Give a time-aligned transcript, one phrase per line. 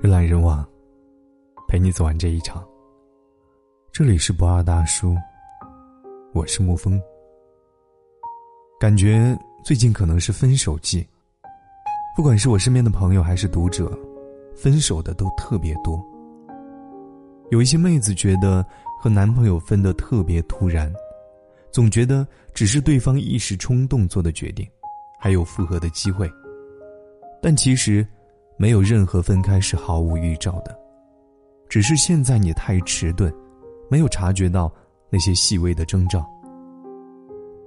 [0.00, 0.66] 人来人往，
[1.68, 2.66] 陪你走完这一场。
[3.92, 5.16] 这里是不二大叔，
[6.32, 7.00] 我是沐风。
[8.80, 11.06] 感觉最近可能是分手季，
[12.16, 13.96] 不管是我身边的朋友还是读者，
[14.56, 16.04] 分手的都特别多。
[17.50, 18.66] 有一些妹子觉得
[19.00, 20.92] 和男朋友分得特别突然，
[21.70, 24.68] 总觉得只是对方一时冲动做的决定，
[25.20, 26.28] 还有复合的机会。
[27.40, 28.04] 但其实。
[28.56, 30.76] 没有任何分开是毫无预兆的，
[31.68, 33.32] 只是现在你太迟钝，
[33.90, 34.72] 没有察觉到
[35.10, 36.24] 那些细微的征兆。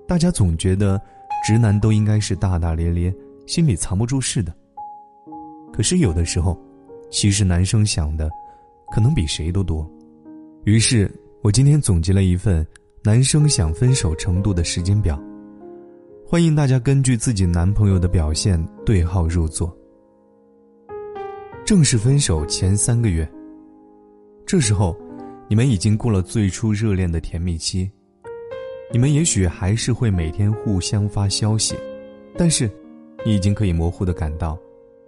[0.08, 1.02] 大家总觉得
[1.46, 3.14] 直男都应该是大大咧咧，
[3.48, 4.54] 心里藏不住事的。
[5.74, 6.58] 可是有的时候，
[7.10, 8.30] 其实男生想的，
[8.92, 9.90] 可能比谁都多。
[10.64, 12.66] 于是我今天总结了一份
[13.04, 15.20] 男生想分手程度的时间表，
[16.26, 19.76] 欢迎大家根据自己男朋友的表现对号入座。
[21.66, 23.28] 正式分手前三个月，
[24.46, 24.96] 这时候，
[25.48, 27.90] 你们已经过了最初热恋的甜蜜期。
[28.94, 31.76] 你们也许还是会每天互相发消息，
[32.38, 32.70] 但是，
[33.26, 34.56] 你已经可以模糊的感到，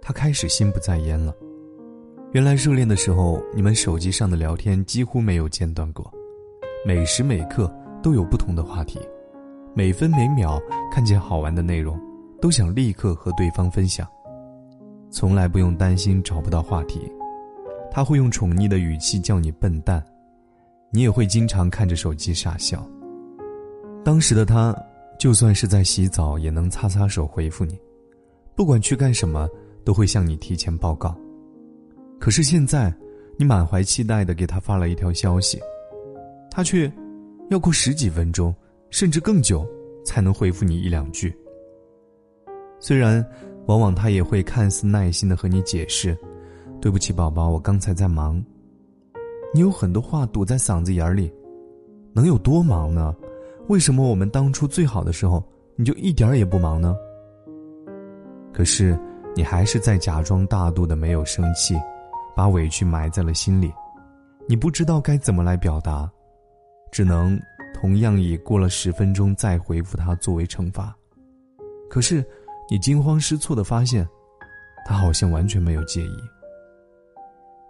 [0.02, 1.32] 他开始心不在焉了。
[2.32, 6.12] 原来热恋的时候，你们手机上的聊天几乎没有间断过，
[6.84, 8.98] 每时每刻都有不同的话题，
[9.74, 11.96] 每分每秒看见好玩的内容，
[12.40, 14.04] 都想立刻和对方分享。
[15.10, 17.00] 从来不用担心找不到话题，
[17.90, 20.04] 他会用宠溺的语气叫你笨蛋，
[20.90, 22.86] 你也会经常看着手机傻笑。
[24.04, 24.76] 当时的他，
[25.18, 27.78] 就算是在洗澡，也能擦擦手回复你，
[28.54, 29.48] 不管去干什么，
[29.82, 31.16] 都会向你提前报告。
[32.20, 32.94] 可是现在，
[33.38, 35.58] 你满怀期待的给他发了一条消息，
[36.50, 36.92] 他却
[37.48, 38.54] 要过十几分钟，
[38.90, 39.66] 甚至更久，
[40.04, 41.34] 才能回复你一两句。
[42.78, 43.26] 虽然。
[43.68, 46.16] 往往他也会看似耐心的和你解释
[46.80, 48.42] ：“对不起，宝宝，我刚才在忙。”
[49.52, 51.30] 你有很多话堵在嗓子眼里，
[52.14, 53.14] 能有多忙呢？
[53.68, 55.44] 为什么我们当初最好的时候，
[55.76, 56.96] 你就一点也不忙呢？
[58.54, 58.98] 可是
[59.36, 61.76] 你还是在假装大度的没有生气，
[62.34, 63.70] 把委屈埋在了心里。
[64.46, 66.10] 你不知道该怎么来表达，
[66.90, 67.38] 只能
[67.74, 70.96] 同样以过了十分钟再回复他作为惩罚。
[71.90, 72.24] 可是。
[72.70, 74.06] 你惊慌失措的发现，
[74.84, 76.16] 他好像完全没有介意。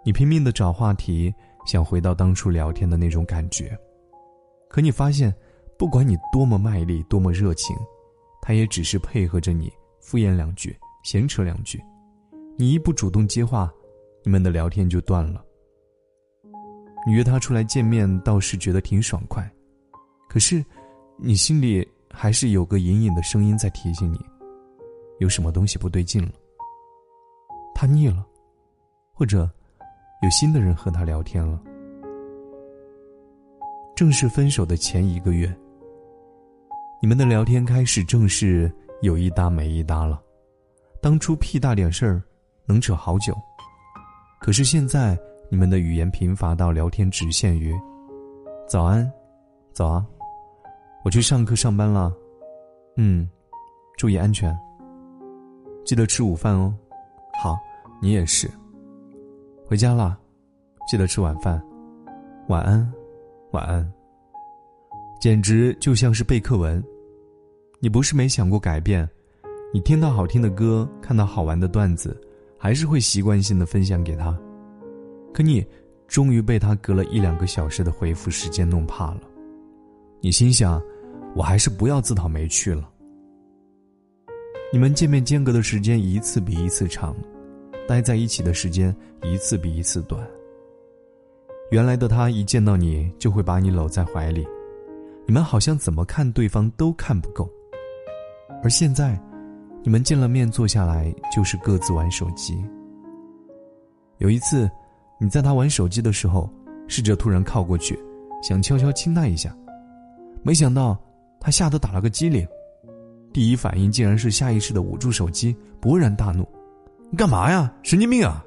[0.03, 1.33] 你拼命的找话题，
[1.65, 3.77] 想回到当初聊天的那种感觉，
[4.69, 5.33] 可你发现，
[5.77, 7.75] 不管你多么卖力、多么热情，
[8.41, 9.71] 他也只是配合着你
[10.01, 11.81] 敷衍两句、闲扯两句。
[12.57, 13.71] 你一不主动接话，
[14.23, 15.43] 你们的聊天就断了。
[17.07, 19.49] 你约他出来见面，倒是觉得挺爽快，
[20.27, 20.63] 可是，
[21.17, 24.19] 你心里还是有个隐隐的声音在提醒你。
[25.19, 26.31] 有什么东西不对劲了？
[27.75, 28.25] 他腻了，
[29.13, 29.49] 或者
[30.21, 31.61] 有新的人和他聊天了。
[33.95, 35.53] 正式分手的前一个月，
[37.01, 38.71] 你们的聊天开始正式
[39.01, 40.21] 有一搭没一搭了。
[41.01, 42.21] 当初屁大点事儿
[42.65, 43.33] 能扯好久，
[44.39, 45.17] 可是现在
[45.49, 47.77] 你们的语言贫乏到聊天只限于
[48.67, 49.09] “早安，
[49.73, 50.05] 早啊，
[51.03, 52.13] 我去上课上班了，
[52.95, 53.29] 嗯，
[53.97, 54.57] 注意安全。”
[55.89, 56.71] 记得吃午饭哦，
[57.41, 57.57] 好，
[57.99, 58.47] 你也是。
[59.65, 60.15] 回家了，
[60.87, 61.59] 记得吃晚饭。
[62.47, 62.93] 晚安，
[63.53, 63.91] 晚安。
[65.19, 66.79] 简直就像是背课文。
[67.79, 69.09] 你不是没想过改变，
[69.73, 72.15] 你听到好听的歌，看到好玩的段子，
[72.55, 74.37] 还是会习惯性的分享给他。
[75.33, 75.65] 可你
[76.07, 79.21] 终于被他隔了一两个小时的回复时间弄怕了。
[80.21, 80.79] 你心想，
[81.33, 82.87] 我还是不要自讨没趣了。
[84.71, 87.15] 你们见面间隔的时间一次比一次长，
[87.87, 90.21] 待在一起的时间一次比一次短。
[91.71, 94.47] 原来的他一见到你就会把你搂在怀里，
[95.25, 97.49] 你们好像怎么看对方都看不够。
[98.63, 99.19] 而现在，
[99.81, 102.63] 你们见了面坐下来就是各自玩手机。
[104.19, 104.69] 有一次，
[105.19, 106.47] 你在他玩手机的时候，
[106.87, 107.97] 试着突然靠过去，
[108.43, 109.55] 想悄悄亲他一下，
[110.43, 110.95] 没想到
[111.39, 112.47] 他吓得打了个激灵。
[113.31, 116.47] 第一反应竟然是下意识的捂住手机，勃然大怒
[117.11, 117.71] ：“你干嘛呀？
[117.83, 118.45] 神经病啊！”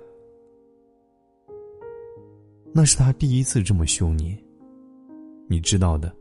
[2.75, 4.37] 那是他第一次这么凶你。
[5.49, 6.12] 你知道的，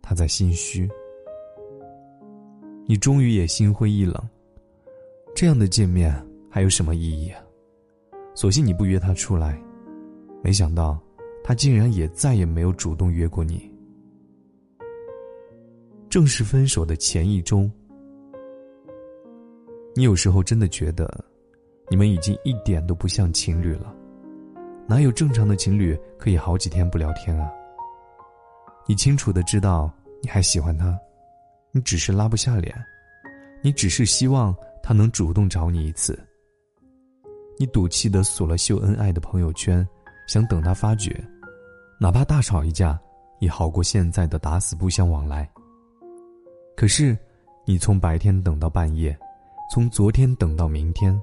[0.00, 0.88] 他在心虚。
[2.86, 4.14] 你终于也心灰意冷。
[5.34, 6.14] 这样的见面
[6.48, 7.42] 还有什么意义啊？
[8.34, 9.60] 索性你不约他出来。
[10.42, 11.00] 没想到，
[11.42, 13.68] 他竟然也再也没有主动约过你。
[16.14, 17.68] 正式分手的前一周，
[19.96, 21.12] 你有时候真的觉得，
[21.90, 23.92] 你们已经一点都不像情侣了。
[24.86, 27.50] 哪有正常的情侣可以好几天不聊天啊？
[28.86, 30.96] 你清楚的知道你还喜欢他，
[31.72, 32.72] 你只是拉不下脸，
[33.60, 36.16] 你只是希望他能主动找你一次。
[37.58, 39.84] 你赌气的锁了秀恩爱的朋友圈，
[40.28, 41.12] 想等他发觉，
[41.98, 42.96] 哪怕大吵一架，
[43.40, 45.50] 也好过现在的打死不相往来。
[46.76, 47.16] 可是，
[47.64, 49.16] 你从白天等到半夜，
[49.70, 51.18] 从昨天等到明天，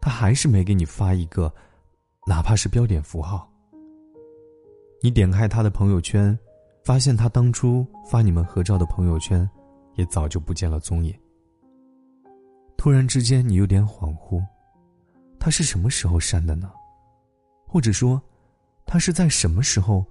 [0.00, 1.52] 他还是没给你发一个，
[2.26, 3.46] 哪怕是标点符号。
[5.02, 6.38] 你点开他的朋友圈，
[6.84, 9.48] 发现他当初发你们合照的朋友圈，
[9.96, 11.14] 也早就不见了踪影。
[12.76, 14.42] 突然之间，你有点恍惚。
[15.38, 16.70] 他是什么时候删的呢？
[17.66, 18.20] 或者说，
[18.84, 20.04] 他是在什么时候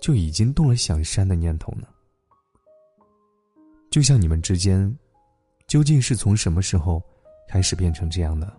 [0.00, 1.86] 就已经动了想删的念头呢？
[3.94, 4.92] 就像你们之间，
[5.68, 7.00] 究竟是从什么时候
[7.46, 8.52] 开始变成这样的？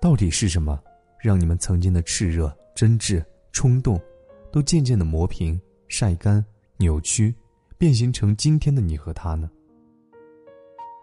[0.00, 0.80] 到底是什么
[1.20, 3.20] 让你们曾经的炽热、真挚、
[3.50, 4.00] 冲动，
[4.52, 6.44] 都渐渐的磨平、晒干、
[6.76, 7.34] 扭曲，
[7.76, 9.50] 变形成今天的你和他呢？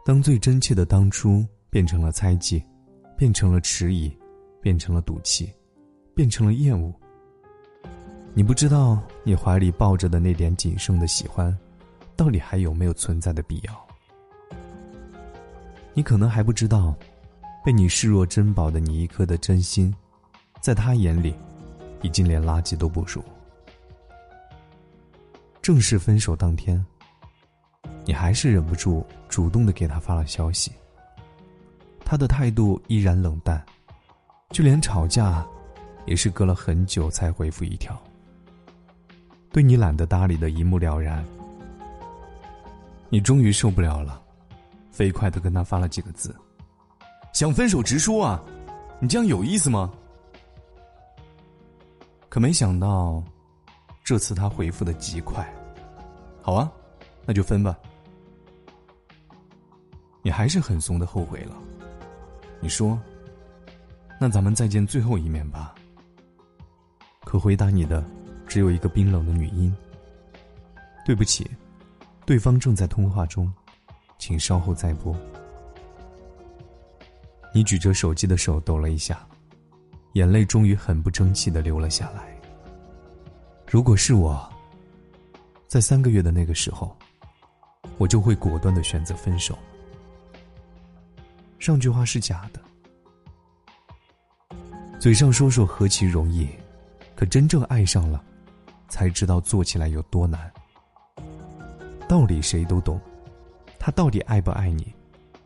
[0.06, 2.63] 当最真切的当初变成了猜忌。
[3.18, 4.10] 变成了迟疑，
[4.62, 5.54] 变成了赌气，
[6.16, 6.89] 变成了厌恶。
[8.33, 11.54] 你不知道你怀里抱着的那点仅剩的喜欢，
[12.19, 13.88] 到底还有没有存在的必要？
[15.94, 16.94] 你可能还不知道，
[17.63, 19.95] 被你视若珍宝的你一颗的真心，
[20.60, 21.33] 在他眼里，
[22.01, 23.24] 已经连垃圾都不如。
[25.62, 26.86] 正式分手当天，
[28.04, 30.74] 你还是忍不住主动的给他发了消息。
[32.04, 33.66] 他的态度依然冷淡，
[34.50, 35.48] 就连吵架，
[36.06, 37.98] 也是隔了很久才回复一条。
[39.54, 41.25] 对你懒得搭理的一目了然，
[43.09, 44.21] 你终于受不了了，
[44.91, 46.35] 飞快的跟他发了几个字
[47.33, 48.44] ：“想分手直说啊，
[49.00, 49.91] 你这样有意思吗？”
[52.29, 53.23] 可没想到，
[54.03, 55.51] 这次他回复的极快
[56.41, 56.71] ：“好啊，
[57.25, 57.77] 那就分吧。”
[60.21, 61.56] 你还是很怂的后悔了。
[62.59, 63.00] 你说
[64.19, 65.73] ：“那咱们再见最后一面吧。”
[67.25, 68.03] 可回答你的
[68.47, 69.73] 只有一个冰冷的女音。
[71.06, 71.50] 对不起，
[72.30, 73.52] 对方正在通话中，
[74.20, 75.16] 请稍后再拨。
[77.52, 79.28] 你举着手机的手抖了一下，
[80.14, 82.40] 眼泪终于很不争气的流了下来。
[83.66, 84.48] 如果是我，
[85.68, 86.96] 在三个月的那个时候，
[87.98, 89.58] 我就会果断的选择分手。
[91.58, 92.62] 上句话是假的，
[95.00, 96.48] 嘴上说说何其容易，
[97.16, 98.24] 可真正爱上了，
[98.88, 100.40] 才知道做起来有多难。
[102.09, 103.00] 道理谁都懂，
[103.77, 104.91] 他到底爱不爱你，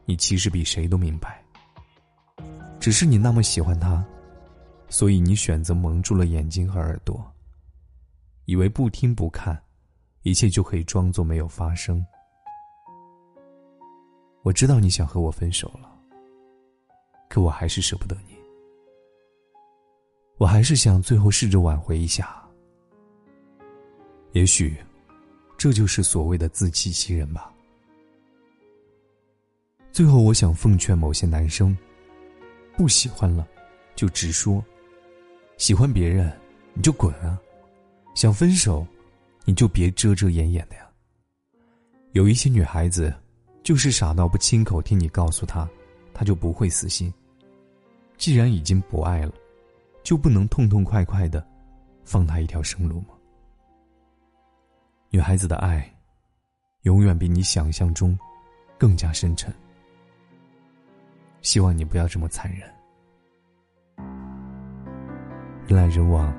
[0.06, 1.44] 你其实比谁都明白。
[2.80, 4.02] 只是你那么喜欢他，
[4.88, 7.22] 所以你选择蒙住了眼睛和耳朵，
[8.46, 9.62] 以为不听不看，
[10.22, 12.02] 一切就可以装作没有发生。
[14.42, 15.90] 我知道你想和我分手了。
[17.28, 18.36] 可我还是舍不得你，
[20.38, 22.42] 我还是想最后试着挽回一下。
[24.32, 24.78] 也许，
[25.64, 27.50] 这就是所谓的自欺欺人吧。
[29.94, 31.74] 最后，我想奉劝某些男生：
[32.76, 33.48] 不喜欢了，
[33.96, 34.62] 就直说；
[35.56, 36.30] 喜欢别人，
[36.74, 37.40] 你就滚啊！
[38.14, 38.86] 想分手，
[39.46, 40.86] 你就别遮遮掩掩的呀。
[42.12, 43.16] 有一些女孩子，
[43.64, 45.66] 就是傻到不亲口听你告诉她，
[46.14, 47.14] 她就不会死心。
[48.18, 49.32] 既然已经不爱了，
[50.04, 51.42] 就不能痛痛快快的
[52.04, 53.13] 放他一条生路吗？
[55.16, 55.88] 女孩子的爱，
[56.82, 58.18] 永远比你想象中
[58.80, 59.54] 更加深沉。
[61.44, 62.68] 希望你不要这么残忍。
[65.68, 66.34] 人来人往，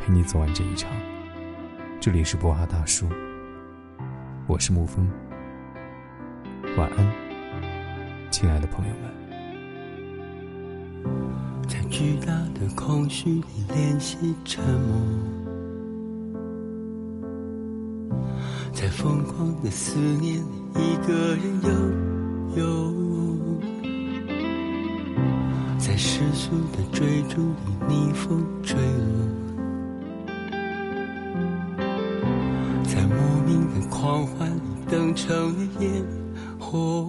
[0.00, 0.90] 陪你走完这一场。
[2.00, 3.06] 这里是博阿大叔，
[4.46, 5.06] 我是沐风。
[6.78, 7.12] 晚安，
[8.30, 9.02] 亲爱的朋友们。
[11.68, 14.96] 在巨大的空虚里练习沉默，
[18.80, 20.40] 在疯狂的思念里
[20.76, 22.94] 一个人游游，
[25.76, 29.26] 在世俗的追逐里逆风坠落，
[32.84, 36.06] 在莫名的狂欢里等成了烟
[36.60, 37.04] 火。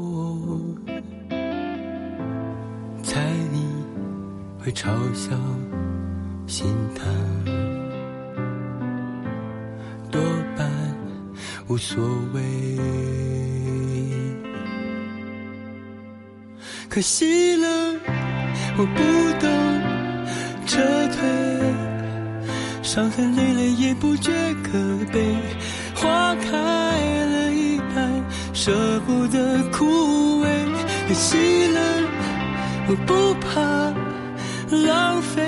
[4.61, 5.31] 会嘲笑、
[6.45, 7.68] 心疼，
[11.69, 12.41] 无所谓。
[16.89, 17.95] 可惜了。
[18.75, 19.01] 我不
[19.39, 19.49] 懂
[20.65, 21.19] 撤退，
[22.81, 24.31] 伤痕累累也不觉
[24.63, 24.71] 可
[25.11, 25.35] 悲。
[25.93, 26.49] 花开
[27.25, 28.23] 了一半，
[28.53, 29.85] 舍不得枯
[30.41, 30.47] 萎，
[31.07, 31.79] 可惜了，
[32.87, 33.59] 我不怕
[34.75, 35.45] 浪费，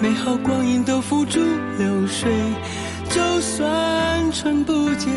[0.00, 1.38] 美好光阴都付诸
[1.78, 2.32] 流水。
[3.16, 5.10] 就算春不见，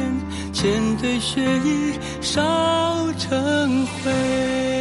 [0.53, 4.78] 千堆雪已烧成灰。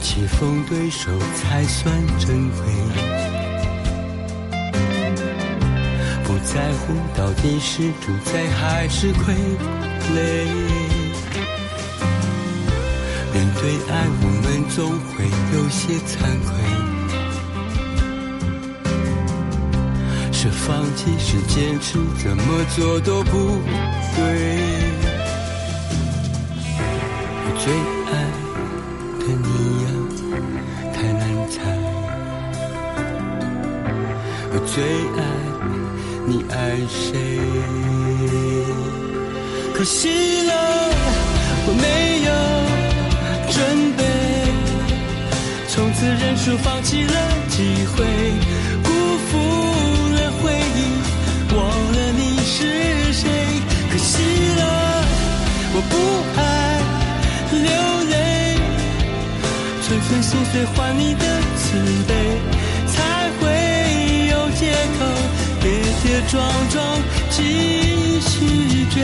[0.00, 2.58] 棋逢对手才算珍贵，
[6.24, 9.34] 不在乎到底是主宰还是傀
[10.14, 10.16] 儡。
[13.32, 15.14] 面对爱，我们总会
[15.52, 16.14] 有些惭
[16.46, 16.48] 愧，
[20.32, 23.60] 是放弃是坚持，怎么做都不
[24.16, 24.18] 对。
[27.48, 27.50] 我
[34.56, 35.20] 我最爱
[36.24, 37.12] 你爱谁？
[39.74, 40.08] 可惜
[40.46, 40.52] 了，
[41.66, 41.86] 我没
[42.24, 42.30] 有
[43.52, 43.60] 准
[43.98, 44.00] 备，
[45.68, 47.12] 从此认输，放弃了
[47.50, 48.02] 机会，
[48.82, 48.88] 辜
[49.28, 49.36] 负
[50.16, 50.78] 了回忆，
[51.54, 51.60] 忘
[51.92, 53.28] 了你是谁。
[53.90, 54.24] 可惜
[54.56, 54.62] 了，
[55.74, 55.94] 我不
[56.40, 56.40] 爱
[57.52, 57.68] 流
[58.08, 58.16] 泪，
[59.82, 61.24] 寸寸心碎换你的
[61.58, 61.76] 慈
[62.08, 62.55] 悲。
[66.16, 66.82] 跌跌撞撞，
[67.28, 67.42] 继
[68.20, 69.02] 续追。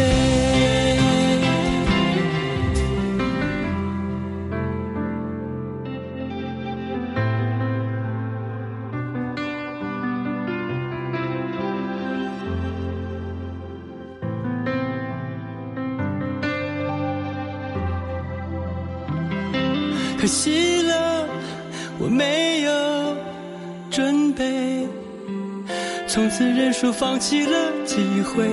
[20.18, 21.26] 可惜了，
[21.98, 23.16] 我没有
[23.90, 24.88] 准备。
[26.12, 28.46] 从此认输，放弃了机会，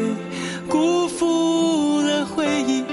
[0.69, 2.85] 辜负了回忆，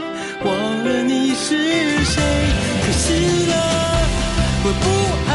[0.44, 0.52] 忘
[0.84, 1.56] 了你是
[2.02, 2.20] 谁。
[2.82, 3.54] 可惜了，
[4.64, 4.84] 我不
[5.30, 5.32] 爱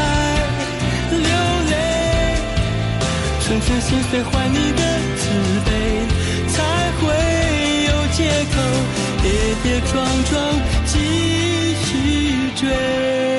[1.16, 1.24] 流
[1.70, 1.74] 泪，
[3.40, 4.82] 寸寸心碎换你的
[5.16, 5.22] 慈
[5.64, 5.70] 悲，
[6.48, 6.60] 才
[7.00, 7.08] 会
[7.86, 8.54] 有借口
[9.22, 9.24] 跌
[9.62, 9.92] 跌撞
[10.24, 10.32] 撞
[10.84, 10.92] 继
[11.86, 11.90] 续
[12.54, 13.31] 追。